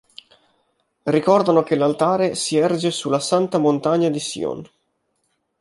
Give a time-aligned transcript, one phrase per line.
[1.03, 4.67] Ricordano che l'altare si erge sulla "Santa Montagna di Sion".